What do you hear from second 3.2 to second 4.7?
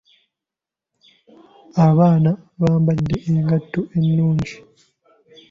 engatto ennungi.